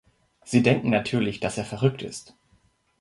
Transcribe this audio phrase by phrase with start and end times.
[0.43, 2.35] Sie denken natürlich, dass er verrückt ist.